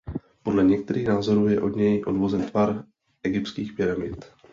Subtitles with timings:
[0.43, 2.83] Podle některých názorů je od něj odvozen tvar
[3.23, 4.25] egyptských pyramid.